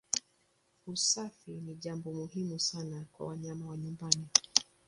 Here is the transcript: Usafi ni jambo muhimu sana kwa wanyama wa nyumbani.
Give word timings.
Usafi 0.87 1.51
ni 1.51 1.75
jambo 1.75 2.13
muhimu 2.13 2.59
sana 2.59 3.05
kwa 3.11 3.27
wanyama 3.27 3.65
wa 3.67 3.77
nyumbani. 3.77 4.27